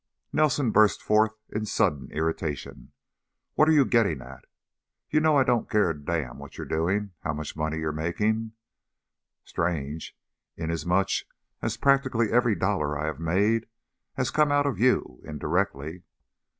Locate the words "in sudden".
1.49-2.09